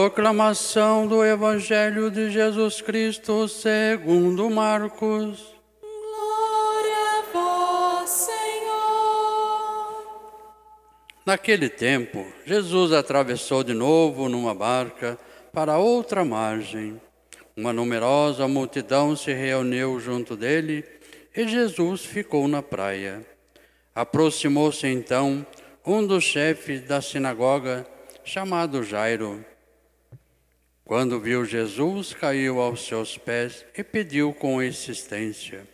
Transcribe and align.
Proclamação 0.00 1.06
do 1.06 1.22
Evangelho 1.22 2.10
de 2.10 2.30
Jesus 2.30 2.80
Cristo 2.80 3.46
segundo 3.46 4.48
Marcos. 4.48 5.54
Glória 5.78 7.18
a 7.18 7.22
vós, 7.30 8.08
Senhor. 8.08 8.32
Naquele 11.26 11.68
tempo, 11.68 12.26
Jesus 12.46 12.94
atravessou 12.94 13.62
de 13.62 13.74
novo 13.74 14.26
numa 14.26 14.54
barca 14.54 15.18
para 15.52 15.76
outra 15.76 16.24
margem. 16.24 16.98
Uma 17.54 17.70
numerosa 17.70 18.48
multidão 18.48 19.14
se 19.14 19.34
reuniu 19.34 20.00
junto 20.00 20.34
dele 20.34 20.82
e 21.36 21.46
Jesus 21.46 22.06
ficou 22.06 22.48
na 22.48 22.62
praia. 22.62 23.20
Aproximou-se 23.94 24.86
então 24.86 25.44
um 25.84 26.06
dos 26.06 26.24
chefes 26.24 26.80
da 26.88 27.02
sinagoga, 27.02 27.86
chamado 28.24 28.82
Jairo. 28.82 29.44
Quando 30.90 31.20
viu 31.20 31.44
Jesus, 31.44 32.12
caiu 32.12 32.60
aos 32.60 32.84
seus 32.84 33.16
pés 33.16 33.64
e 33.78 33.84
pediu 33.84 34.34
com 34.34 34.60
insistência: 34.60 35.64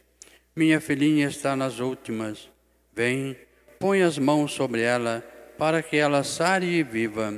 Minha 0.55 0.79
filhinha 0.79 1.27
está 1.27 1.57
nas 1.57 1.79
últimas. 1.81 2.51
Vem, 2.95 3.35
põe 3.79 4.03
as 4.03 4.19
mãos 4.19 4.53
sobre 4.53 4.83
ela, 4.83 5.25
para 5.57 5.83
que 5.83 5.97
ela 5.97 6.23
sare 6.23 6.67
e 6.67 6.83
viva. 6.83 7.35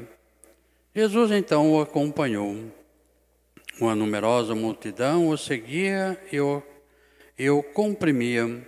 Jesus 0.92 1.30
então 1.30 1.70
o 1.70 1.80
acompanhou. 1.80 2.56
Uma 3.80 3.94
numerosa 3.94 4.56
multidão 4.56 5.28
o 5.28 5.38
seguia 5.38 6.20
e 6.32 6.40
o, 6.40 6.60
e 7.38 7.48
o 7.48 7.62
comprimia. 7.62 8.60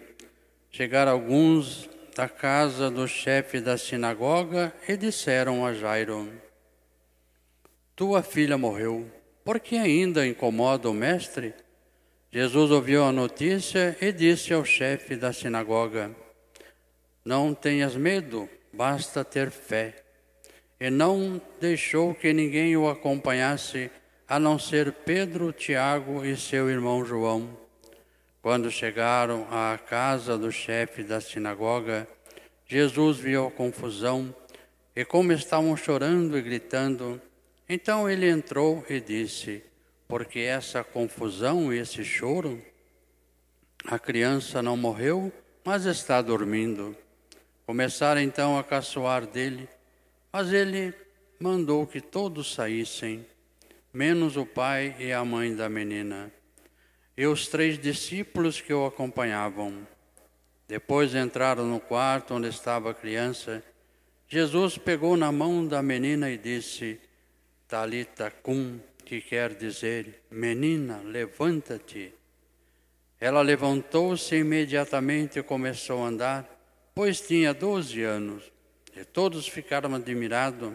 Chegaram 0.70 1.10
alguns 1.10 1.90
da 2.14 2.28
casa 2.28 2.88
do 2.88 3.08
chefe 3.08 3.58
da 3.58 3.76
sinagoga 3.76 4.72
e 4.88 4.96
disseram 4.96 5.66
a 5.66 5.74
Jairo: 5.74 6.30
tua 8.00 8.22
filha 8.22 8.56
morreu, 8.56 9.06
por 9.44 9.60
que 9.60 9.76
ainda 9.76 10.26
incomoda 10.26 10.88
o 10.88 10.94
mestre? 10.94 11.52
Jesus 12.32 12.70
ouviu 12.70 13.04
a 13.04 13.12
notícia 13.12 13.94
e 14.00 14.10
disse 14.10 14.54
ao 14.54 14.64
chefe 14.64 15.16
da 15.16 15.34
sinagoga: 15.34 16.10
Não 17.22 17.52
tenhas 17.52 17.94
medo, 17.94 18.48
basta 18.72 19.22
ter 19.22 19.50
fé. 19.50 20.02
E 20.80 20.88
não 20.88 21.38
deixou 21.60 22.14
que 22.14 22.32
ninguém 22.32 22.74
o 22.74 22.88
acompanhasse, 22.88 23.90
a 24.26 24.38
não 24.38 24.58
ser 24.58 24.92
Pedro, 24.92 25.52
Tiago 25.52 26.24
e 26.24 26.38
seu 26.38 26.70
irmão 26.70 27.04
João. 27.04 27.54
Quando 28.40 28.70
chegaram 28.70 29.46
à 29.50 29.76
casa 29.76 30.38
do 30.38 30.50
chefe 30.50 31.02
da 31.02 31.20
sinagoga, 31.20 32.08
Jesus 32.66 33.18
viu 33.18 33.48
a 33.48 33.50
confusão 33.50 34.34
e 34.96 35.04
como 35.04 35.34
estavam 35.34 35.76
chorando 35.76 36.38
e 36.38 36.40
gritando, 36.40 37.20
então 37.72 38.10
ele 38.10 38.28
entrou 38.28 38.84
e 38.90 38.98
disse: 39.00 39.62
Porque 40.08 40.40
essa 40.40 40.82
confusão 40.82 41.72
e 41.72 41.78
esse 41.78 42.04
choro? 42.04 42.60
A 43.84 43.96
criança 43.96 44.60
não 44.60 44.76
morreu, 44.76 45.32
mas 45.64 45.84
está 45.84 46.20
dormindo. 46.20 46.96
Começaram 47.64 48.20
então 48.20 48.58
a 48.58 48.64
caçoar 48.64 49.24
dele, 49.24 49.68
mas 50.32 50.52
ele 50.52 50.92
mandou 51.38 51.86
que 51.86 52.00
todos 52.00 52.52
saíssem, 52.52 53.24
menos 53.94 54.36
o 54.36 54.44
pai 54.44 54.96
e 54.98 55.12
a 55.12 55.24
mãe 55.24 55.54
da 55.54 55.68
menina, 55.68 56.32
e 57.16 57.24
os 57.24 57.46
três 57.46 57.78
discípulos 57.78 58.60
que 58.60 58.74
o 58.74 58.84
acompanhavam. 58.84 59.86
Depois 60.66 61.14
entraram 61.14 61.64
no 61.66 61.78
quarto 61.78 62.34
onde 62.34 62.48
estava 62.48 62.90
a 62.90 62.94
criança. 62.94 63.62
Jesus 64.28 64.76
pegou 64.76 65.16
na 65.16 65.30
mão 65.30 65.64
da 65.64 65.80
menina 65.80 66.30
e 66.30 66.36
disse: 66.36 67.00
Talita 67.70 68.32
cum, 68.42 68.80
que 69.04 69.20
quer 69.20 69.54
dizer, 69.54 70.24
menina, 70.28 71.00
levanta-te. 71.04 72.12
Ela 73.20 73.42
levantou-se 73.42 74.34
imediatamente 74.34 75.38
e 75.38 75.42
começou 75.44 76.02
a 76.02 76.08
andar, 76.08 76.50
pois 76.92 77.20
tinha 77.20 77.54
doze 77.54 78.02
anos. 78.02 78.42
E 78.96 79.04
todos 79.04 79.46
ficaram 79.46 79.94
admirados. 79.94 80.72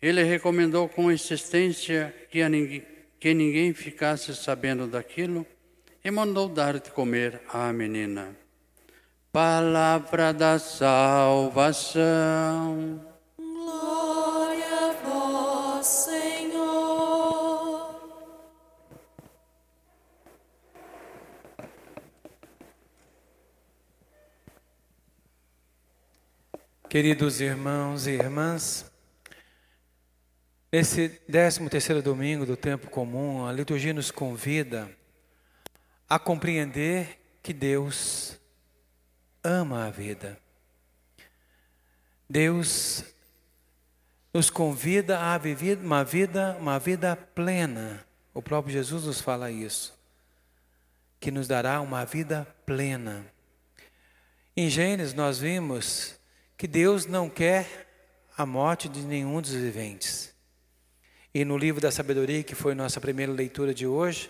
Ele 0.00 0.22
recomendou 0.22 0.88
com 0.88 1.10
insistência 1.10 2.14
que, 2.30 2.48
ninguém, 2.48 2.86
que 3.18 3.34
ninguém 3.34 3.74
ficasse 3.74 4.36
sabendo 4.36 4.86
daquilo 4.86 5.44
e 6.04 6.10
mandou 6.12 6.48
dar 6.48 6.78
de 6.78 6.92
comer 6.92 7.42
à 7.48 7.72
menina. 7.72 8.36
Palavra 9.32 10.32
da 10.32 10.56
salvação. 10.60 11.98
Queridos 26.88 27.42
irmãos 27.42 28.06
e 28.06 28.12
irmãs, 28.12 28.90
nesse 30.72 31.10
13 31.10 31.68
terceiro 31.68 32.00
domingo 32.00 32.46
do 32.46 32.56
tempo 32.56 32.88
comum, 32.88 33.44
a 33.44 33.52
liturgia 33.52 33.92
nos 33.92 34.10
convida 34.10 34.90
a 36.08 36.18
compreender 36.18 37.20
que 37.42 37.52
Deus 37.52 38.40
ama 39.44 39.84
a 39.84 39.90
vida. 39.90 40.40
Deus 42.26 43.04
nos 44.32 44.48
convida 44.48 45.20
a 45.20 45.36
viver 45.36 45.76
uma 45.76 46.02
vida, 46.02 46.56
uma 46.58 46.78
vida 46.78 47.14
plena. 47.14 48.02
O 48.32 48.40
próprio 48.40 48.72
Jesus 48.72 49.04
nos 49.04 49.20
fala 49.20 49.50
isso, 49.50 49.92
que 51.20 51.30
nos 51.30 51.46
dará 51.46 51.82
uma 51.82 52.06
vida 52.06 52.46
plena. 52.64 53.26
Em 54.56 54.70
Gênesis 54.70 55.12
nós 55.12 55.38
vimos 55.38 56.17
que 56.58 56.66
Deus 56.66 57.06
não 57.06 57.30
quer 57.30 57.86
a 58.36 58.44
morte 58.44 58.88
de 58.88 59.02
nenhum 59.02 59.40
dos 59.40 59.52
viventes. 59.52 60.34
E 61.32 61.44
no 61.44 61.56
livro 61.56 61.80
da 61.80 61.92
sabedoria, 61.92 62.42
que 62.42 62.56
foi 62.56 62.74
nossa 62.74 63.00
primeira 63.00 63.30
leitura 63.30 63.72
de 63.72 63.86
hoje, 63.86 64.28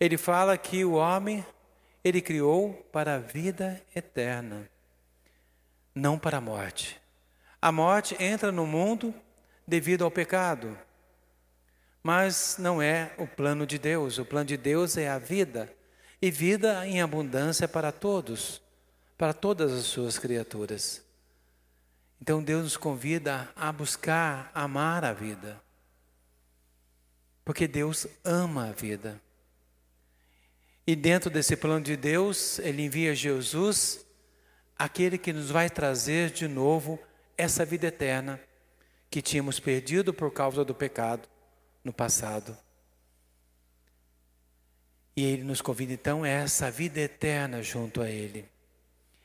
ele 0.00 0.16
fala 0.16 0.56
que 0.56 0.86
o 0.86 0.94
homem 0.94 1.44
ele 2.02 2.22
criou 2.22 2.72
para 2.90 3.16
a 3.16 3.18
vida 3.18 3.82
eterna, 3.94 4.66
não 5.94 6.18
para 6.18 6.38
a 6.38 6.40
morte. 6.40 6.98
A 7.60 7.70
morte 7.70 8.16
entra 8.18 8.50
no 8.50 8.66
mundo 8.66 9.14
devido 9.68 10.02
ao 10.02 10.10
pecado, 10.10 10.78
mas 12.02 12.56
não 12.58 12.80
é 12.80 13.12
o 13.18 13.26
plano 13.26 13.66
de 13.66 13.78
Deus. 13.78 14.16
O 14.16 14.24
plano 14.24 14.46
de 14.46 14.56
Deus 14.56 14.96
é 14.96 15.10
a 15.10 15.18
vida, 15.18 15.70
e 16.22 16.30
vida 16.30 16.86
em 16.86 17.02
abundância 17.02 17.68
para 17.68 17.92
todos, 17.92 18.62
para 19.18 19.34
todas 19.34 19.72
as 19.72 19.84
suas 19.84 20.18
criaturas. 20.18 21.05
Então 22.20 22.42
Deus 22.42 22.62
nos 22.62 22.76
convida 22.76 23.50
a 23.54 23.70
buscar 23.70 24.50
amar 24.54 25.04
a 25.04 25.12
vida. 25.12 25.60
Porque 27.44 27.68
Deus 27.68 28.06
ama 28.24 28.70
a 28.70 28.72
vida. 28.72 29.20
E 30.86 30.94
dentro 30.94 31.30
desse 31.30 31.56
plano 31.56 31.84
de 31.84 31.96
Deus, 31.96 32.58
Ele 32.60 32.82
envia 32.82 33.14
Jesus, 33.14 34.06
aquele 34.78 35.18
que 35.18 35.32
nos 35.32 35.50
vai 35.50 35.68
trazer 35.68 36.30
de 36.30 36.46
novo 36.46 36.98
essa 37.36 37.64
vida 37.64 37.88
eterna 37.88 38.40
que 39.10 39.22
tínhamos 39.22 39.58
perdido 39.58 40.12
por 40.12 40.32
causa 40.32 40.64
do 40.64 40.74
pecado 40.74 41.28
no 41.82 41.92
passado. 41.92 42.56
E 45.16 45.24
Ele 45.24 45.42
nos 45.42 45.62
convida 45.62 45.92
então 45.92 46.22
a 46.22 46.28
essa 46.28 46.70
vida 46.70 47.00
eterna 47.00 47.62
junto 47.62 48.02
a 48.02 48.10
Ele. 48.10 48.48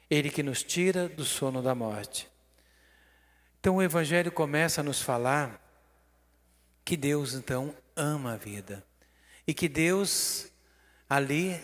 Ele 0.09 0.29
que 0.29 0.41
nos 0.41 0.63
tira 0.63 1.09
do 1.09 1.25
sono 1.25 1.61
da 1.61 1.75
morte. 1.75 2.30
Então 3.61 3.75
o 3.75 3.83
Evangelho 3.83 4.31
começa 4.31 4.81
a 4.81 4.83
nos 4.83 5.03
falar 5.03 5.61
que 6.83 6.97
Deus 6.97 7.35
então 7.35 7.75
ama 7.95 8.33
a 8.33 8.35
vida 8.35 8.83
e 9.45 9.53
que 9.53 9.69
Deus 9.69 10.47
ali 11.07 11.61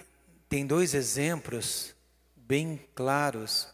tem 0.48 0.68
dois 0.68 0.94
exemplos 0.94 1.96
bem 2.36 2.88
claros 2.94 3.68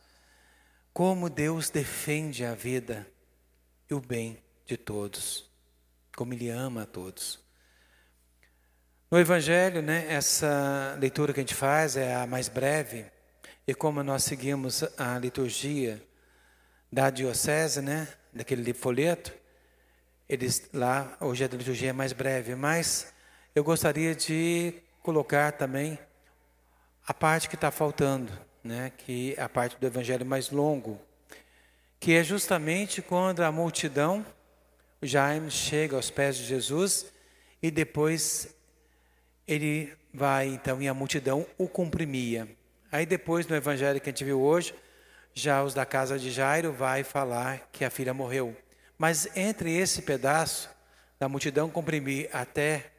como 0.93 1.29
Deus 1.29 1.69
defende 1.69 2.45
a 2.45 2.55
vida 2.55 3.05
e 3.89 3.93
o 3.93 3.99
bem 3.99 4.41
de 4.65 4.77
todos, 4.77 5.51
como 6.15 6.33
Ele 6.33 6.47
ama 6.47 6.83
a 6.83 6.85
todos. 6.85 7.41
No 9.11 9.19
Evangelho, 9.19 9.81
né, 9.81 10.05
essa 10.07 10.95
leitura 10.97 11.33
que 11.33 11.41
a 11.41 11.43
gente 11.43 11.55
faz 11.55 11.97
é 11.97 12.15
a 12.15 12.25
mais 12.25 12.47
breve, 12.47 13.05
e 13.67 13.75
como 13.75 14.01
nós 14.01 14.23
seguimos 14.23 14.81
a 14.97 15.19
liturgia 15.19 16.01
da 16.93 17.09
diocese, 17.09 17.81
né, 17.81 18.07
daquele 18.31 18.71
folheto, 18.71 19.33
eles 20.29 20.69
lá, 20.71 21.17
hoje 21.19 21.43
a 21.43 21.47
liturgia 21.47 21.89
é 21.89 21.93
mais 21.93 22.13
breve, 22.13 22.53
mas 22.53 23.11
eu 23.55 23.63
gostaria 23.63 24.13
de 24.13 24.75
colocar 25.01 25.53
também 25.53 25.97
a 27.07 27.11
parte 27.11 27.49
que 27.49 27.55
está 27.55 27.71
faltando, 27.71 28.31
né, 28.63 28.91
que 28.95 29.33
é 29.35 29.41
a 29.41 29.49
parte 29.49 29.75
do 29.75 29.87
evangelho 29.87 30.23
mais 30.23 30.51
longo, 30.51 31.01
que 31.99 32.13
é 32.13 32.23
justamente 32.23 33.01
quando 33.01 33.41
a 33.41 33.51
multidão 33.51 34.23
Jaime 35.01 35.49
chega 35.49 35.95
aos 35.95 36.11
pés 36.11 36.37
de 36.37 36.43
Jesus 36.43 37.07
e 37.59 37.71
depois 37.71 38.55
ele 39.47 39.91
vai 40.13 40.47
então 40.47 40.79
e 40.79 40.87
a 40.87 40.93
multidão 40.93 41.43
o 41.57 41.67
comprimia. 41.67 42.47
Aí 42.91 43.03
depois 43.03 43.47
no 43.47 43.55
evangelho 43.55 43.99
que 43.99 44.09
a 44.09 44.11
gente 44.11 44.23
viu 44.23 44.39
hoje, 44.39 44.75
já 45.33 45.63
os 45.63 45.73
da 45.73 45.85
casa 45.85 46.19
de 46.19 46.31
Jairo 46.31 46.71
vai 46.71 47.03
falar 47.03 47.69
que 47.71 47.83
a 47.83 47.89
filha 47.89 48.13
morreu. 48.13 48.55
Mas 48.97 49.35
entre 49.35 49.75
esse 49.75 50.01
pedaço 50.01 50.69
da 51.19 51.27
multidão 51.27 51.69
comprimir 51.69 52.29
até 52.31 52.91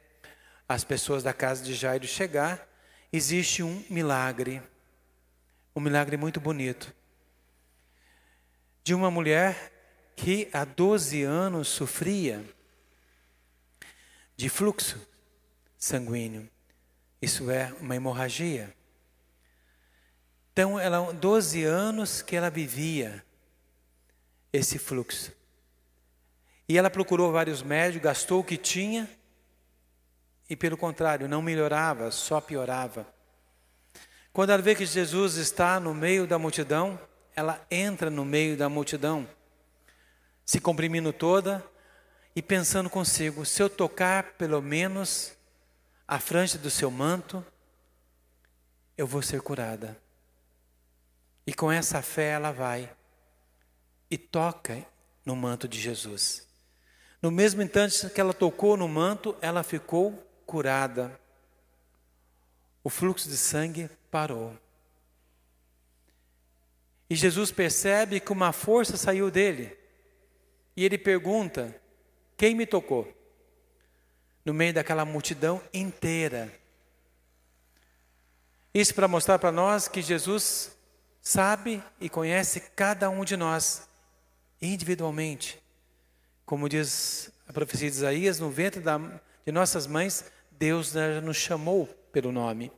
as 0.67 0.83
pessoas 0.83 1.23
da 1.23 1.33
casa 1.33 1.63
de 1.63 1.73
Jairo 1.73 2.07
chegar, 2.07 2.67
existe 3.11 3.63
um 3.63 3.83
milagre. 3.89 4.61
Um 5.75 5.79
milagre 5.79 6.17
muito 6.17 6.39
bonito. 6.39 6.93
De 8.83 8.93
uma 8.93 9.09
mulher 9.09 9.71
que 10.15 10.49
há 10.53 10.63
12 10.63 11.23
anos 11.23 11.67
sofria 11.67 12.43
de 14.35 14.49
fluxo 14.49 14.99
sanguíneo. 15.77 16.49
Isso 17.21 17.49
é 17.49 17.73
uma 17.79 17.95
hemorragia. 17.95 18.75
Então, 20.55 20.79
ela 20.79 21.11
12 21.11 21.65
anos 21.65 22.21
que 22.21 22.33
ela 22.33 22.49
vivia 22.49 23.21
esse 24.53 24.79
fluxo. 24.79 25.33
E 26.65 26.77
ela 26.77 26.89
procurou 26.89 27.29
vários 27.29 27.61
médicos, 27.61 28.05
gastou 28.05 28.39
o 28.39 28.43
que 28.43 28.55
tinha 28.55 29.09
e, 30.49 30.55
pelo 30.55 30.77
contrário, 30.77 31.27
não 31.27 31.41
melhorava, 31.41 32.09
só 32.09 32.39
piorava. 32.39 33.05
Quando 34.31 34.51
ela 34.51 34.61
vê 34.61 34.73
que 34.75 34.85
Jesus 34.85 35.35
está 35.35 35.77
no 35.77 35.93
meio 35.93 36.25
da 36.25 36.39
multidão, 36.39 36.97
ela 37.35 37.61
entra 37.69 38.09
no 38.09 38.23
meio 38.23 38.55
da 38.55 38.69
multidão, 38.69 39.27
se 40.45 40.61
comprimindo 40.61 41.11
toda 41.11 41.61
e 42.33 42.41
pensando 42.41 42.89
consigo: 42.89 43.45
se 43.45 43.61
eu 43.61 43.69
tocar 43.69 44.35
pelo 44.37 44.61
menos 44.61 45.33
a 46.07 46.17
franja 46.17 46.57
do 46.57 46.69
seu 46.69 46.89
manto, 46.89 47.45
eu 48.97 49.05
vou 49.05 49.21
ser 49.21 49.41
curada. 49.41 50.04
E 51.45 51.53
com 51.53 51.71
essa 51.71 52.01
fé 52.01 52.31
ela 52.31 52.51
vai 52.51 52.91
e 54.09 54.17
toca 54.17 54.85
no 55.25 55.35
manto 55.35 55.67
de 55.67 55.79
Jesus. 55.79 56.47
No 57.21 57.31
mesmo 57.31 57.61
instante 57.61 58.09
que 58.09 58.21
ela 58.21 58.33
tocou 58.33 58.77
no 58.77 58.87
manto, 58.87 59.35
ela 59.41 59.63
ficou 59.63 60.13
curada. 60.45 61.19
O 62.83 62.89
fluxo 62.89 63.27
de 63.27 63.37
sangue 63.37 63.89
parou. 64.11 64.55
E 67.09 67.15
Jesus 67.15 67.51
percebe 67.51 68.19
que 68.19 68.31
uma 68.31 68.51
força 68.51 68.97
saiu 68.97 69.29
dele. 69.29 69.77
E 70.75 70.83
ele 70.83 70.97
pergunta: 70.97 71.79
Quem 72.37 72.55
me 72.55 72.65
tocou? 72.65 73.11
No 74.43 74.53
meio 74.53 74.73
daquela 74.73 75.05
multidão 75.05 75.61
inteira. 75.73 76.51
Isso 78.73 78.93
para 78.93 79.07
mostrar 79.07 79.39
para 79.39 79.51
nós 79.51 79.87
que 79.87 80.01
Jesus 80.01 80.74
sabe 81.25 81.83
e 81.99 82.07
conhece 82.07 82.59
cada 82.59 83.09
um 83.09 83.25
de 83.25 83.35
nós 83.35 83.89
individualmente. 84.61 85.59
Como 86.45 86.69
diz 86.69 87.31
a 87.47 87.51
profecia 87.51 87.89
de 87.89 87.97
Isaías, 87.97 88.39
no 88.39 88.51
ventre 88.51 88.79
da, 88.79 88.99
de 89.43 89.51
nossas 89.51 89.87
mães, 89.87 90.31
Deus 90.51 90.93
nos 91.23 91.35
chamou 91.35 91.87
pelo 92.11 92.31
nome. 92.31 92.71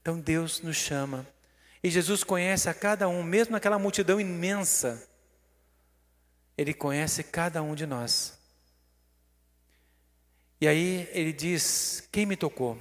Então 0.00 0.18
Deus 0.18 0.62
nos 0.62 0.76
chama. 0.76 1.26
E 1.82 1.90
Jesus 1.90 2.24
conhece 2.24 2.70
a 2.70 2.74
cada 2.74 3.06
um, 3.08 3.22
mesmo 3.22 3.52
naquela 3.52 3.78
multidão 3.78 4.18
imensa. 4.18 5.06
Ele 6.56 6.72
conhece 6.72 7.22
cada 7.22 7.62
um 7.62 7.74
de 7.74 7.84
nós. 7.84 8.38
E 10.62 10.66
aí 10.66 11.10
ele 11.12 11.32
diz: 11.32 12.08
Quem 12.10 12.24
me 12.24 12.36
tocou? 12.36 12.78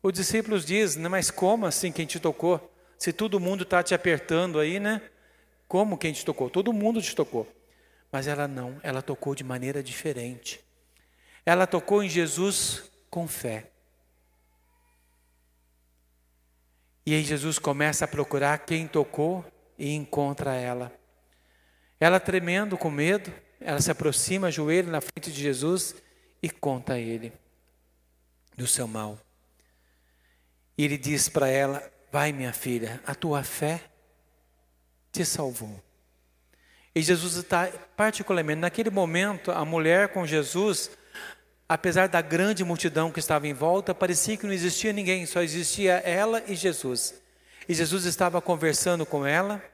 Os 0.00 0.12
discípulos 0.12 0.64
dizem: 0.64 1.02
Mas 1.08 1.32
como 1.32 1.66
assim 1.66 1.90
quem 1.90 2.06
te 2.06 2.20
tocou? 2.20 2.71
Se 3.02 3.12
todo 3.12 3.40
mundo 3.40 3.64
está 3.64 3.82
te 3.82 3.96
apertando 3.96 4.60
aí, 4.60 4.78
né? 4.78 5.02
Como 5.66 5.98
quem 5.98 6.12
te 6.12 6.24
tocou? 6.24 6.48
Todo 6.48 6.72
mundo 6.72 7.02
te 7.02 7.16
tocou. 7.16 7.52
Mas 8.12 8.28
ela 8.28 8.46
não, 8.46 8.78
ela 8.80 9.02
tocou 9.02 9.34
de 9.34 9.42
maneira 9.42 9.82
diferente. 9.82 10.60
Ela 11.44 11.66
tocou 11.66 12.00
em 12.04 12.08
Jesus 12.08 12.92
com 13.10 13.26
fé. 13.26 13.72
E 17.04 17.12
aí 17.12 17.24
Jesus 17.24 17.58
começa 17.58 18.04
a 18.04 18.08
procurar 18.08 18.56
quem 18.58 18.86
tocou 18.86 19.44
e 19.76 19.92
encontra 19.92 20.54
ela. 20.54 20.92
Ela 21.98 22.20
tremendo 22.20 22.78
com 22.78 22.88
medo, 22.88 23.32
ela 23.60 23.80
se 23.80 23.90
aproxima, 23.90 24.48
joelho 24.48 24.92
na 24.92 25.00
frente 25.00 25.32
de 25.32 25.42
Jesus 25.42 25.96
e 26.40 26.48
conta 26.48 26.92
a 26.92 27.00
ele 27.00 27.32
do 28.56 28.68
seu 28.68 28.86
mal. 28.86 29.18
E 30.78 30.84
ele 30.84 30.96
diz 30.96 31.28
para 31.28 31.48
ela: 31.48 31.91
Vai, 32.12 32.30
minha 32.30 32.52
filha, 32.52 33.00
a 33.06 33.14
tua 33.14 33.42
fé 33.42 33.80
te 35.10 35.24
salvou. 35.24 35.82
E 36.94 37.00
Jesus 37.00 37.36
está, 37.36 37.68
particularmente, 37.96 38.60
naquele 38.60 38.90
momento, 38.90 39.50
a 39.50 39.64
mulher 39.64 40.08
com 40.08 40.26
Jesus, 40.26 40.90
apesar 41.66 42.08
da 42.08 42.20
grande 42.20 42.62
multidão 42.64 43.10
que 43.10 43.18
estava 43.18 43.48
em 43.48 43.54
volta, 43.54 43.94
parecia 43.94 44.36
que 44.36 44.44
não 44.44 44.52
existia 44.52 44.92
ninguém, 44.92 45.24
só 45.24 45.40
existia 45.40 45.94
ela 46.04 46.42
e 46.46 46.54
Jesus. 46.54 47.14
E 47.66 47.72
Jesus 47.72 48.04
estava 48.04 48.42
conversando 48.42 49.06
com 49.06 49.24
ela, 49.26 49.64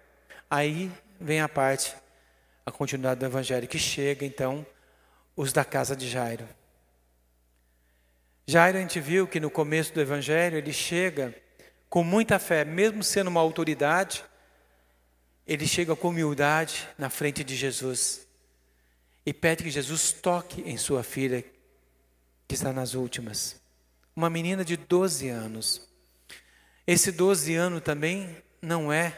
aí 0.48 0.92
vem 1.20 1.40
a 1.40 1.48
parte, 1.48 1.92
a 2.64 2.70
continuidade 2.70 3.18
do 3.18 3.26
Evangelho, 3.26 3.66
que 3.66 3.80
chega 3.80 4.24
então 4.24 4.64
os 5.34 5.52
da 5.52 5.64
casa 5.64 5.96
de 5.96 6.08
Jairo. 6.08 6.48
Jairo, 8.46 8.78
a 8.78 8.80
gente 8.80 9.00
viu 9.00 9.26
que 9.26 9.40
no 9.40 9.50
começo 9.50 9.92
do 9.92 10.00
Evangelho, 10.00 10.56
ele 10.56 10.72
chega 10.72 11.34
com 11.88 12.04
muita 12.04 12.38
fé, 12.38 12.64
mesmo 12.64 13.02
sendo 13.02 13.28
uma 13.28 13.40
autoridade, 13.40 14.24
ele 15.46 15.66
chega 15.66 15.96
com 15.96 16.08
humildade 16.08 16.86
na 16.98 17.08
frente 17.08 17.42
de 17.42 17.56
Jesus 17.56 18.26
e 19.24 19.32
pede 19.32 19.64
que 19.64 19.70
Jesus 19.70 20.12
toque 20.12 20.62
em 20.62 20.76
sua 20.76 21.02
filha, 21.02 21.42
que 22.46 22.54
está 22.54 22.72
nas 22.72 22.94
últimas. 22.94 23.60
Uma 24.14 24.28
menina 24.28 24.64
de 24.64 24.76
12 24.76 25.28
anos. 25.28 25.88
Esse 26.86 27.12
12 27.12 27.54
anos 27.54 27.82
também 27.82 28.36
não 28.60 28.92
é 28.92 29.14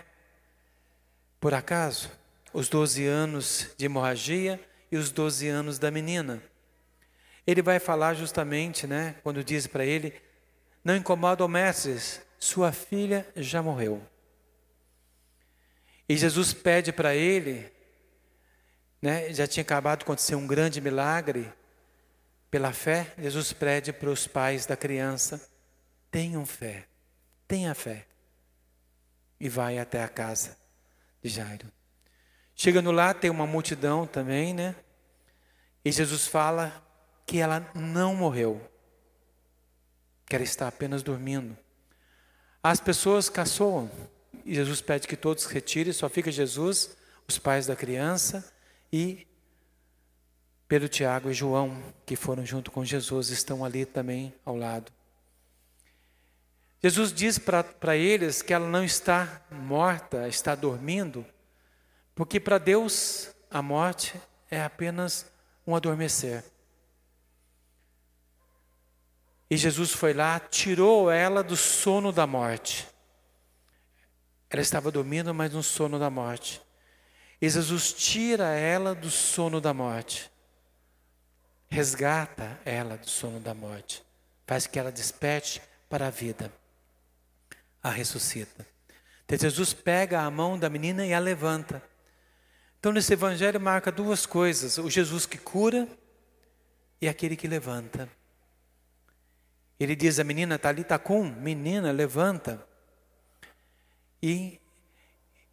por 1.41 1.55
acaso. 1.55 2.11
Os 2.53 2.69
12 2.69 3.07
anos 3.07 3.71
de 3.77 3.87
hemorragia 3.87 4.61
e 4.91 4.97
os 4.97 5.11
12 5.11 5.49
anos 5.49 5.79
da 5.79 5.91
menina. 5.91 6.43
Ele 7.47 7.63
vai 7.63 7.79
falar 7.79 8.15
justamente, 8.15 8.87
né, 8.87 9.17
quando 9.23 9.43
diz 9.43 9.67
para 9.67 9.85
ele: 9.85 10.13
Não 10.85 10.97
incomoda 10.97 11.45
o 11.45 11.49
mestre, 11.49 11.99
sua 12.41 12.73
filha 12.73 13.31
já 13.37 13.63
morreu. 13.63 14.03
E 16.09 16.17
Jesus 16.17 16.53
pede 16.53 16.91
para 16.91 17.15
ele, 17.15 17.71
né, 19.01 19.33
já 19.33 19.47
tinha 19.47 19.63
acabado 19.63 20.01
de 20.01 20.05
acontecer 20.05 20.35
um 20.35 20.47
grande 20.47 20.81
milagre, 20.81 21.53
pela 22.51 22.73
fé, 22.73 23.15
Jesus 23.17 23.53
pede 23.53 23.93
para 23.93 24.11
os 24.11 24.27
pais 24.27 24.67
da 24.67 24.77
criança: 24.77 25.49
tenham 26.11 26.45
fé, 26.45 26.89
tenha 27.47 27.75
fé. 27.75 28.07
E 29.39 29.49
vai 29.49 29.79
até 29.79 30.03
a 30.03 30.09
casa 30.09 30.57
de 31.23 31.29
Jairo. 31.31 31.71
Chegando 32.55 32.91
lá, 32.91 33.15
tem 33.15 33.31
uma 33.31 33.47
multidão 33.47 34.07
também, 34.07 34.53
né? 34.53 34.75
E 35.85 35.93
Jesus 35.93 36.27
fala 36.27 36.85
que 37.25 37.39
ela 37.39 37.71
não 37.75 38.15
morreu, 38.15 38.61
que 40.27 40.35
ela 40.35 40.45
está 40.45 40.69
apenas 40.69 41.03
dormindo. 41.03 41.57
As 42.63 42.81
pessoas 42.81 43.29
caçoam. 43.29 43.91
E 44.45 44.55
Jesus 44.55 44.81
pede 44.81 45.07
que 45.07 45.17
todos 45.17 45.45
retirem, 45.47 45.93
só 45.93 46.09
fica 46.09 46.31
Jesus, 46.31 46.97
os 47.29 47.39
pais 47.39 47.67
da 47.67 47.77
criança 47.77 48.45
e 48.93 49.27
Pedro, 50.67 50.89
Tiago 50.89 51.31
e 51.31 51.35
João, 51.35 51.83
que 52.07 52.15
foram 52.15 52.47
junto 52.47 52.71
com 52.71 52.85
Jesus, 52.85 53.31
estão 53.31 53.65
ali 53.65 53.85
também 53.85 54.33
ao 54.45 54.57
lado. 54.57 54.93
Jesus 56.83 57.13
diz 57.13 57.39
para 57.39 57.97
eles 57.97 58.41
que 58.41 58.55
ela 58.55 58.69
não 58.69 58.85
está 58.85 59.43
morta, 59.51 60.29
está 60.29 60.55
dormindo, 60.55 61.27
porque 62.15 62.39
para 62.39 62.57
Deus 62.57 63.31
a 63.51 63.61
morte 63.61 64.15
é 64.51 64.63
apenas 64.63 65.27
um 65.67 65.75
adormecer. 65.75 66.45
E 69.51 69.57
Jesus 69.57 69.91
foi 69.91 70.15
lá, 70.15 70.39
tirou 70.39 71.11
ela 71.11 71.43
do 71.43 71.57
sono 71.57 72.13
da 72.13 72.27
morte. 72.27 72.87
Ela 74.49 74.63
estava 74.63 74.91
dormindo, 74.91 75.35
mas 75.35 75.53
no 75.53 75.63
sono 75.63 75.99
da 75.99 76.09
morte. 76.09 76.63
E 77.43 77.49
Jesus 77.49 77.93
tira 77.93 78.49
ela 78.55 78.95
do 78.95 79.11
sono 79.11 79.61
da 79.61 79.75
morte. 79.75 80.31
Resgata 81.69 82.61
ela 82.65 82.97
do 82.97 83.09
sono 83.09 83.41
da 83.41 83.53
morte. 83.53 84.05
Faz 84.47 84.67
que 84.67 84.79
ela 84.79 84.93
desperte 84.93 85.61
para 85.89 86.07
a 86.07 86.11
vida. 86.11 86.53
A 87.83 87.91
ressuscita. 87.91 88.67
Então 89.25 89.39
Jesus 89.39 89.73
pega 89.73 90.21
a 90.21 90.31
mão 90.31 90.59
da 90.59 90.69
menina 90.69 91.07
e 91.07 91.13
a 91.13 91.19
levanta. 91.19 91.83
Então, 92.81 92.93
nesse 92.93 93.13
evangelho 93.13 93.61
marca 93.61 93.93
duas 93.93 94.25
coisas: 94.25 94.79
o 94.79 94.89
Jesus 94.89 95.27
que 95.27 95.37
cura 95.37 95.87
e 97.01 97.07
aquele 97.07 97.37
que 97.37 97.47
levanta. 97.47 98.09
Ele 99.81 99.97
diz 99.97 100.19
a 100.19 100.25
menina 100.25 100.59
Talita 100.59 100.99
cum, 100.99 101.25
menina, 101.25 101.91
levanta. 101.91 102.63
E 104.23 104.61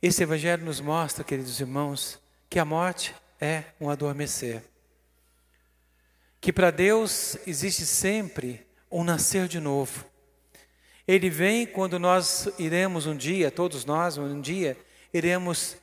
esse 0.01 0.22
evangelho 0.22 0.65
nos 0.65 0.81
mostra, 0.81 1.24
queridos 1.24 1.62
irmãos, 1.62 2.19
que 2.50 2.60
a 2.60 2.65
morte 2.65 3.15
é 3.39 3.63
um 3.79 3.89
adormecer. 3.89 4.62
Que 6.41 6.51
para 6.51 6.72
Deus 6.72 7.38
existe 7.48 7.86
sempre 7.86 8.67
um 8.91 9.01
nascer 9.01 9.48
de 9.48 9.62
novo. 9.62 10.05
Ele 11.07 11.29
vem 11.29 11.65
quando 11.65 11.98
nós 11.98 12.50
iremos 12.60 13.05
um 13.05 13.15
dia, 13.15 13.50
todos 13.50 13.86
nós, 13.86 14.17
um 14.17 14.41
dia, 14.41 14.77
iremos 15.13 15.77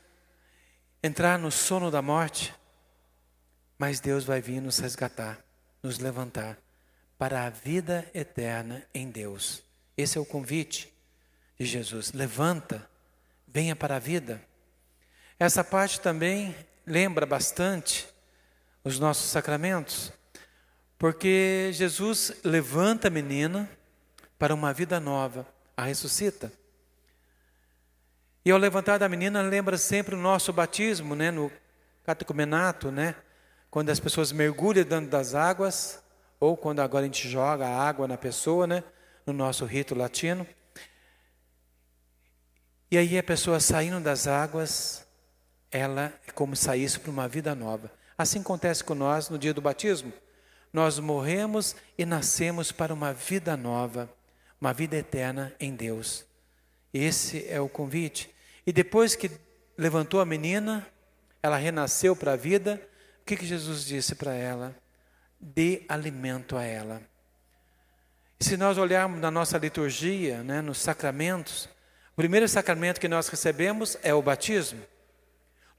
entrar 1.02 1.38
no 1.38 1.50
sono 1.50 1.90
da 1.90 2.02
morte, 2.02 2.54
mas 3.78 4.00
Deus 4.00 4.22
vai 4.22 4.42
vir 4.42 4.60
nos 4.60 4.78
resgatar, 4.78 5.42
nos 5.82 5.98
levantar 5.98 6.62
para 7.18 7.46
a 7.46 7.50
vida 7.50 8.08
eterna 8.12 8.82
em 8.92 9.10
Deus. 9.10 9.62
Esse 9.96 10.18
é 10.18 10.20
o 10.20 10.26
convite 10.26 10.92
de 11.58 11.64
Jesus. 11.64 12.12
Levanta, 12.12 12.88
venha 13.46 13.76
para 13.76 13.96
a 13.96 14.00
vida. 14.00 14.42
Essa 15.38 15.62
parte 15.62 16.00
também 16.00 16.54
lembra 16.86 17.24
bastante 17.24 18.08
os 18.82 18.98
nossos 18.98 19.30
sacramentos, 19.30 20.12
porque 20.98 21.70
Jesus 21.72 22.32
levanta 22.44 23.08
a 23.08 23.10
menina 23.10 23.68
para 24.38 24.54
uma 24.54 24.72
vida 24.72 25.00
nova, 25.00 25.46
a 25.76 25.84
ressuscita. 25.84 26.52
E 28.44 28.50
ao 28.50 28.58
levantar 28.58 28.98
da 28.98 29.08
menina, 29.08 29.40
lembra 29.40 29.78
sempre 29.78 30.14
o 30.14 30.18
nosso 30.18 30.52
batismo, 30.52 31.14
né, 31.14 31.30
no 31.30 31.50
catecumenato, 32.04 32.90
né, 32.90 33.14
quando 33.70 33.88
as 33.88 33.98
pessoas 33.98 34.32
mergulham 34.32 34.84
dentro 34.84 35.10
das 35.10 35.34
águas, 35.34 36.03
ou 36.44 36.58
quando 36.58 36.80
agora 36.80 37.04
a 37.04 37.06
gente 37.06 37.26
joga 37.26 37.66
a 37.66 37.88
água 37.88 38.06
na 38.06 38.18
pessoa, 38.18 38.66
né, 38.66 38.84
no 39.24 39.32
nosso 39.32 39.64
rito 39.64 39.94
latino. 39.94 40.46
E 42.90 42.98
aí 42.98 43.18
a 43.18 43.22
pessoa 43.22 43.58
saindo 43.58 43.98
das 43.98 44.26
águas, 44.26 45.06
ela 45.70 46.12
é 46.28 46.30
como 46.32 46.54
saísse 46.54 47.00
para 47.00 47.10
uma 47.10 47.26
vida 47.26 47.54
nova. 47.54 47.90
Assim 48.16 48.40
acontece 48.40 48.84
com 48.84 48.94
nós 48.94 49.30
no 49.30 49.38
dia 49.38 49.54
do 49.54 49.62
batismo. 49.62 50.12
Nós 50.70 50.98
morremos 50.98 51.74
e 51.96 52.04
nascemos 52.04 52.70
para 52.70 52.92
uma 52.92 53.14
vida 53.14 53.56
nova, 53.56 54.12
uma 54.60 54.74
vida 54.74 54.96
eterna 54.96 55.54
em 55.58 55.74
Deus. 55.74 56.26
Esse 56.92 57.48
é 57.48 57.58
o 57.58 57.70
convite. 57.70 58.28
E 58.66 58.72
depois 58.72 59.16
que 59.16 59.30
levantou 59.78 60.20
a 60.20 60.26
menina, 60.26 60.86
ela 61.42 61.56
renasceu 61.56 62.14
para 62.14 62.34
a 62.34 62.36
vida, 62.36 62.78
o 63.22 63.24
que, 63.24 63.34
que 63.34 63.46
Jesus 63.46 63.86
disse 63.86 64.14
para 64.14 64.34
ela? 64.34 64.83
Dê 65.38 65.82
alimento 65.88 66.56
a 66.56 66.64
ela. 66.64 67.02
Se 68.40 68.56
nós 68.56 68.78
olharmos 68.78 69.20
na 69.20 69.30
nossa 69.30 69.58
liturgia, 69.58 70.42
né, 70.42 70.60
nos 70.60 70.78
sacramentos, 70.78 71.68
o 72.12 72.16
primeiro 72.16 72.48
sacramento 72.48 73.00
que 73.00 73.08
nós 73.08 73.28
recebemos 73.28 73.96
é 74.02 74.12
o 74.14 74.22
batismo. 74.22 74.82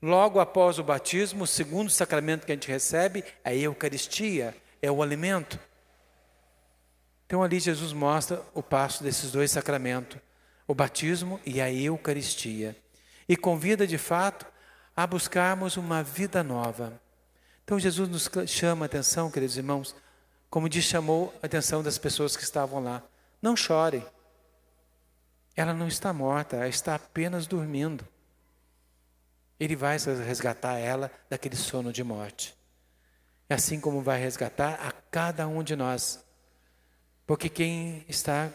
Logo 0.02 0.40
após 0.40 0.80
o 0.80 0.84
batismo, 0.84 1.44
o 1.44 1.48
segundo 1.48 1.90
sacramento 1.90 2.46
que 2.46 2.52
a 2.52 2.56
gente 2.56 2.68
recebe 2.68 3.24
é 3.44 3.50
a 3.50 3.56
Eucaristia, 3.56 4.56
é 4.82 4.92
o 4.92 5.02
alimento. 5.02 5.60
Então 7.26 7.44
ali 7.44 7.60
Jesus 7.60 7.92
mostra 7.94 8.42
o 8.54 8.62
passo 8.62 9.04
desses 9.04 9.32
dois 9.32 9.52
sacramentos 9.52 10.20
o 10.68 10.74
batismo 10.74 11.40
e 11.46 11.62
a 11.62 11.72
Eucaristia. 11.72 12.76
E 13.28 13.36
convida 13.36 13.86
de 13.86 13.98
fato 13.98 14.46
a 14.96 15.06
buscarmos 15.06 15.78
uma 15.78 16.02
vida 16.02 16.44
nova. 16.44 17.00
Então 17.66 17.80
Jesus 17.80 18.08
nos 18.08 18.30
chama 18.48 18.86
a 18.86 18.88
atenção, 18.88 19.32
queridos 19.32 19.58
irmãos, 19.58 19.96
como 20.52 20.70
diz, 20.70 20.86
chamou 20.86 21.34
a 21.42 21.48
atenção 21.48 21.84
das 21.84 21.98
pessoas 21.98 22.38
que 22.38 22.44
estavam 22.44 22.82
lá. 22.82 23.04
Não 23.42 23.58
chore. 23.58 24.06
Ela 25.56 25.74
não 25.74 25.88
está 25.88 26.14
morta, 26.14 26.56
ela 26.56 26.68
está 26.68 26.96
apenas 26.96 27.48
dormindo. 27.48 28.08
Ele 29.60 29.76
vai 29.76 29.98
resgatar 29.98 30.78
ela 30.78 31.12
daquele 31.28 31.56
sono 31.56 31.92
de 31.92 32.04
morte. 32.04 32.56
Assim 33.50 33.80
como 33.80 34.02
vai 34.02 34.20
resgatar 34.20 34.76
a 34.76 34.92
cada 34.92 35.48
um 35.48 35.64
de 35.64 35.76
nós. 35.76 36.24
Porque 37.26 37.50
quem 37.50 38.06
está 38.08 38.52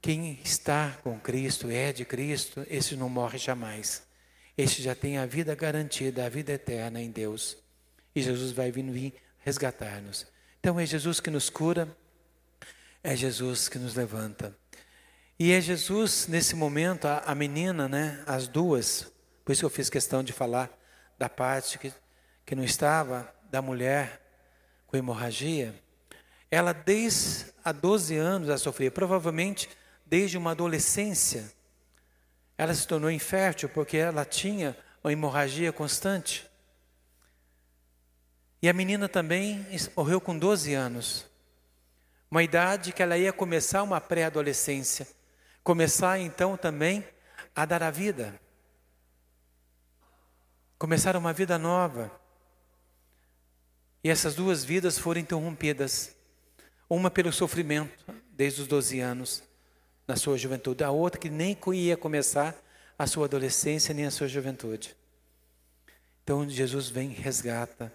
quem 0.00 0.40
está 0.44 0.96
com 1.02 1.18
Cristo, 1.18 1.68
é 1.70 1.92
de 1.92 2.04
Cristo, 2.04 2.64
esse 2.70 2.96
não 2.96 3.08
morre 3.08 3.36
jamais. 3.36 4.02
Esse 4.56 4.80
já 4.80 4.94
tem 4.94 5.18
a 5.18 5.26
vida 5.26 5.54
garantida, 5.54 6.24
a 6.24 6.28
vida 6.28 6.52
eterna 6.52 7.02
em 7.02 7.10
Deus. 7.10 7.67
E 8.18 8.22
Jesus 8.22 8.50
vai 8.50 8.72
vir, 8.72 9.14
resgatar-nos. 9.38 10.26
Então 10.58 10.80
é 10.80 10.84
Jesus 10.84 11.20
que 11.20 11.30
nos 11.30 11.48
cura, 11.48 11.88
é 13.00 13.14
Jesus 13.14 13.68
que 13.68 13.78
nos 13.78 13.94
levanta. 13.94 14.58
E 15.38 15.52
é 15.52 15.60
Jesus, 15.60 16.26
nesse 16.26 16.56
momento, 16.56 17.06
a, 17.06 17.18
a 17.18 17.32
menina, 17.32 17.88
né, 17.88 18.20
as 18.26 18.48
duas, 18.48 19.06
por 19.44 19.52
isso 19.52 19.60
que 19.60 19.66
eu 19.66 19.70
fiz 19.70 19.88
questão 19.88 20.24
de 20.24 20.32
falar 20.32 20.68
da 21.16 21.28
parte 21.28 21.78
que, 21.78 21.92
que 22.44 22.56
não 22.56 22.64
estava, 22.64 23.32
da 23.48 23.62
mulher 23.62 24.20
com 24.88 24.96
hemorragia, 24.96 25.72
ela 26.50 26.72
desde 26.72 27.52
há 27.64 27.70
12 27.70 28.16
anos 28.16 28.50
a 28.50 28.58
sofria, 28.58 28.90
provavelmente 28.90 29.68
desde 30.04 30.36
uma 30.36 30.50
adolescência, 30.50 31.52
ela 32.56 32.74
se 32.74 32.84
tornou 32.84 33.12
infértil 33.12 33.68
porque 33.68 33.96
ela 33.96 34.24
tinha 34.24 34.76
uma 35.04 35.12
hemorragia 35.12 35.72
constante. 35.72 36.47
E 38.60 38.68
a 38.68 38.72
menina 38.72 39.08
também 39.08 39.64
morreu 39.96 40.20
com 40.20 40.36
12 40.36 40.74
anos, 40.74 41.26
uma 42.30 42.42
idade 42.42 42.92
que 42.92 43.02
ela 43.02 43.16
ia 43.16 43.32
começar 43.32 43.82
uma 43.82 44.00
pré-adolescência, 44.00 45.06
começar 45.62 46.18
então 46.18 46.56
também 46.56 47.06
a 47.54 47.64
dar 47.64 47.82
a 47.82 47.90
vida, 47.90 48.38
começar 50.76 51.16
uma 51.16 51.32
vida 51.32 51.56
nova. 51.56 52.10
E 54.02 54.10
essas 54.10 54.34
duas 54.34 54.64
vidas 54.64 54.98
foram 54.98 55.20
interrompidas, 55.20 56.16
uma 56.90 57.10
pelo 57.10 57.32
sofrimento, 57.32 58.12
desde 58.30 58.62
os 58.62 58.66
12 58.66 59.00
anos, 59.00 59.42
na 60.06 60.16
sua 60.16 60.36
juventude, 60.36 60.82
a 60.82 60.90
outra 60.90 61.20
que 61.20 61.30
nem 61.30 61.56
ia 61.74 61.96
começar 61.96 62.56
a 62.98 63.06
sua 63.06 63.26
adolescência 63.26 63.94
nem 63.94 64.06
a 64.06 64.10
sua 64.10 64.26
juventude. 64.26 64.96
Então 66.24 66.48
Jesus 66.48 66.88
vem 66.88 67.12
e 67.12 67.14
resgata, 67.14 67.92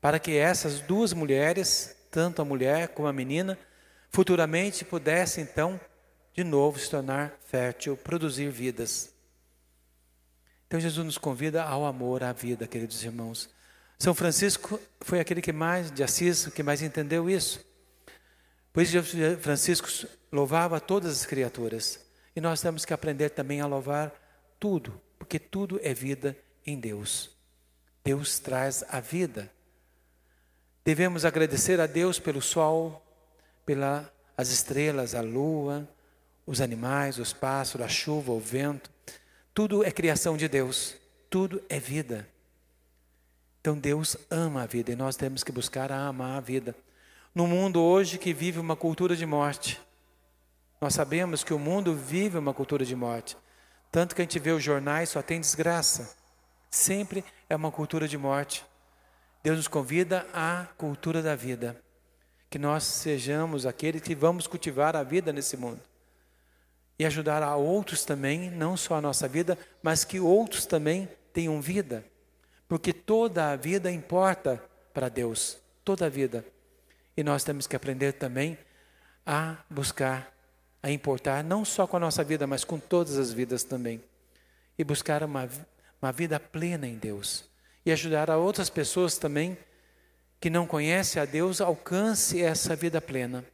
para 0.00 0.18
que 0.18 0.36
essas 0.36 0.80
duas 0.80 1.12
mulheres, 1.12 1.96
tanto 2.10 2.40
a 2.40 2.44
mulher 2.44 2.88
como 2.88 3.08
a 3.08 3.12
menina, 3.12 3.58
futuramente 4.10 4.84
pudessem 4.84 5.44
então 5.44 5.80
de 6.32 6.44
novo 6.44 6.78
se 6.78 6.90
tornar 6.90 7.38
fértil, 7.46 7.96
produzir 7.96 8.50
vidas. 8.50 9.12
Então 10.66 10.80
Jesus 10.80 11.04
nos 11.04 11.18
convida 11.18 11.62
ao 11.62 11.84
amor 11.84 12.22
à 12.22 12.32
vida, 12.32 12.66
queridos 12.66 13.02
irmãos. 13.02 13.50
São 13.98 14.14
Francisco 14.14 14.80
foi 15.00 15.20
aquele 15.20 15.42
que 15.42 15.52
mais 15.52 15.90
de 15.90 16.02
Assis 16.02 16.46
que 16.46 16.62
mais 16.62 16.80
entendeu 16.80 17.28
isso. 17.28 17.64
Por 18.72 18.82
isso 18.82 18.96
Francisco 19.40 19.88
louvava 20.32 20.80
todas 20.80 21.10
as 21.12 21.26
criaturas. 21.26 22.00
E 22.34 22.40
nós 22.40 22.60
temos 22.60 22.84
que 22.84 22.94
aprender 22.94 23.30
também 23.30 23.60
a 23.60 23.66
louvar 23.66 24.12
tudo, 24.58 25.00
porque 25.18 25.38
tudo 25.38 25.80
é 25.82 25.92
vida 25.92 26.36
em 26.64 26.78
Deus. 26.78 27.30
Deus 28.04 28.38
traz 28.38 28.84
a 28.88 29.00
vida. 29.00 29.50
Devemos 30.84 31.24
agradecer 31.24 31.80
a 31.80 31.86
Deus 31.86 32.18
pelo 32.18 32.40
sol, 32.40 33.02
pelas 33.66 34.08
estrelas, 34.38 35.14
a 35.14 35.20
lua, 35.20 35.88
os 36.46 36.60
animais, 36.60 37.18
os 37.18 37.32
pássaros, 37.32 37.86
a 37.86 37.88
chuva, 37.88 38.32
o 38.32 38.40
vento. 38.40 38.90
Tudo 39.52 39.84
é 39.84 39.90
criação 39.90 40.36
de 40.36 40.48
Deus, 40.48 40.96
tudo 41.28 41.62
é 41.68 41.78
vida. 41.78 42.26
Então 43.60 43.78
Deus 43.78 44.16
ama 44.30 44.62
a 44.62 44.66
vida 44.66 44.90
e 44.90 44.96
nós 44.96 45.16
temos 45.16 45.44
que 45.44 45.52
buscar 45.52 45.92
a 45.92 46.06
amar 46.06 46.38
a 46.38 46.40
vida. 46.40 46.74
No 47.34 47.46
mundo 47.46 47.80
hoje 47.80 48.18
que 48.18 48.32
vive 48.32 48.58
uma 48.58 48.74
cultura 48.74 49.14
de 49.14 49.26
morte, 49.26 49.80
nós 50.80 50.94
sabemos 50.94 51.44
que 51.44 51.52
o 51.52 51.58
mundo 51.58 51.94
vive 51.94 52.38
uma 52.38 52.54
cultura 52.54 52.84
de 52.86 52.96
morte. 52.96 53.36
Tanto 53.92 54.14
que 54.14 54.22
a 54.22 54.24
gente 54.24 54.38
vê 54.38 54.50
os 54.50 54.64
jornais, 54.64 55.10
só 55.10 55.20
tem 55.20 55.38
desgraça. 55.38 56.16
Sempre 56.70 57.22
é 57.48 57.54
uma 57.54 57.70
cultura 57.70 58.08
de 58.08 58.16
morte. 58.16 58.64
Deus 59.42 59.56
nos 59.56 59.68
convida 59.68 60.26
à 60.32 60.66
cultura 60.76 61.22
da 61.22 61.34
vida. 61.34 61.80
Que 62.48 62.58
nós 62.58 62.84
sejamos 62.84 63.64
aqueles 63.64 64.02
que 64.02 64.14
vamos 64.14 64.46
cultivar 64.46 64.96
a 64.96 65.02
vida 65.02 65.32
nesse 65.32 65.56
mundo. 65.56 65.80
E 66.98 67.06
ajudar 67.06 67.42
a 67.42 67.56
outros 67.56 68.04
também, 68.04 68.50
não 68.50 68.76
só 68.76 68.96
a 68.96 69.00
nossa 69.00 69.26
vida, 69.26 69.56
mas 69.82 70.04
que 70.04 70.20
outros 70.20 70.66
também 70.66 71.08
tenham 71.32 71.60
vida. 71.60 72.04
Porque 72.68 72.92
toda 72.92 73.52
a 73.52 73.56
vida 73.56 73.90
importa 73.90 74.62
para 74.92 75.08
Deus. 75.08 75.56
Toda 75.84 76.06
a 76.06 76.10
vida. 76.10 76.44
E 77.16 77.22
nós 77.22 77.42
temos 77.42 77.66
que 77.66 77.76
aprender 77.76 78.12
também 78.12 78.58
a 79.24 79.56
buscar 79.70 80.34
a 80.82 80.90
importar 80.90 81.44
não 81.44 81.62
só 81.62 81.86
com 81.86 81.98
a 81.98 82.00
nossa 82.00 82.24
vida, 82.24 82.46
mas 82.46 82.64
com 82.64 82.78
todas 82.78 83.18
as 83.18 83.32
vidas 83.32 83.62
também. 83.62 84.02
E 84.78 84.84
buscar 84.84 85.22
uma, 85.22 85.46
uma 86.00 86.10
vida 86.10 86.40
plena 86.40 86.86
em 86.86 86.96
Deus 86.96 87.49
e 87.84 87.92
ajudar 87.92 88.30
a 88.30 88.36
outras 88.36 88.68
pessoas 88.68 89.18
também 89.18 89.56
que 90.40 90.50
não 90.50 90.66
conhecem 90.66 91.20
a 91.20 91.24
Deus 91.24 91.60
alcance 91.60 92.40
essa 92.40 92.74
vida 92.74 93.00
plena. 93.00 93.44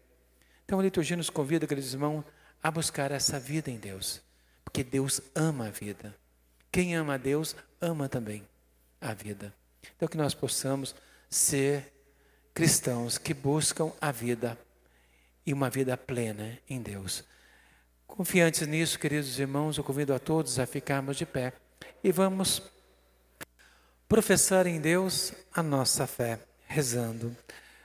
Então 0.65 0.79
a 0.79 0.83
liturgia 0.83 1.17
nos 1.17 1.31
convida, 1.31 1.67
queridos 1.67 1.93
irmãos, 1.93 2.25
a 2.63 2.71
buscar 2.71 3.11
essa 3.11 3.39
vida 3.39 3.71
em 3.71 3.77
Deus, 3.77 4.21
porque 4.65 4.83
Deus 4.83 5.21
ama 5.35 5.69
a 5.69 5.71
vida. 5.71 6.15
Quem 6.71 6.97
ama 6.97 7.15
a 7.15 7.19
Deus 7.19 7.57
ama 7.81 8.09
também 8.09 8.47
a 9.01 9.15
vida. 9.15 9.55
Então 9.97 10.09
que 10.09 10.17
nós 10.17 10.35
possamos 10.35 10.95
ser 11.29 11.93
cristãos 12.53 13.19
que 13.19 13.35
buscam 13.35 13.93
a 14.01 14.11
vida 14.11 14.59
e 15.45 15.53
uma 15.53 15.71
vida 15.71 15.97
plena 15.97 16.59
em 16.69 16.81
Deus. 16.81 17.25
Confiantes 18.07 18.67
nisso, 18.67 18.99
queridos 18.99 19.39
irmãos, 19.39 19.77
eu 19.77 19.85
convido 19.85 20.15
a 20.15 20.19
todos 20.19 20.59
a 20.59 20.67
ficarmos 20.67 21.17
de 21.17 21.27
pé 21.27 21.53
e 22.03 22.11
vamos 22.11 22.63
professar 24.09 24.67
em 24.67 24.81
Deus 24.81 25.33
a 25.55 25.63
nossa 25.63 26.07
fé, 26.07 26.39
rezando. 26.67 27.37